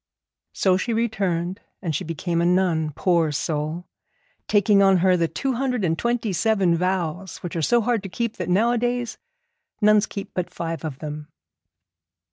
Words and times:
So 0.53 0.77
she 0.77 0.93
returned, 0.93 1.61
and 1.79 1.95
she 1.95 2.03
became 2.03 2.41
a 2.41 2.45
nun, 2.47 2.91
poor 2.95 3.31
soul! 3.31 3.85
taking 4.47 4.81
on 4.81 4.97
her 4.97 5.15
the 5.15 5.27
two 5.27 5.53
hundred 5.53 5.85
and 5.85 5.95
twenty 5.95 6.33
seven 6.33 6.75
vows, 6.75 7.37
which 7.43 7.55
are 7.55 7.61
so 7.61 7.81
hard 7.81 8.01
to 8.01 8.09
keep 8.09 8.37
that 8.37 8.49
nowadays 8.49 9.19
nuns 9.79 10.07
keep 10.07 10.33
but 10.33 10.49
five 10.49 10.83
of 10.83 10.97
them. 10.97 11.27